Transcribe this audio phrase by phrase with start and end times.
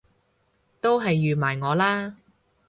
[0.81, 2.17] 都係預埋我啦！